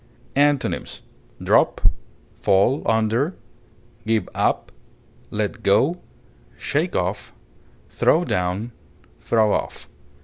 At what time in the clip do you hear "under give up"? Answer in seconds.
2.87-4.71